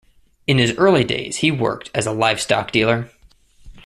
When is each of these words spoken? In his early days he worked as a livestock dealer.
In 0.47 0.57
his 0.57 0.73
early 0.79 1.03
days 1.03 1.35
he 1.35 1.51
worked 1.51 1.91
as 1.93 2.07
a 2.07 2.11
livestock 2.11 2.71
dealer. 2.71 3.11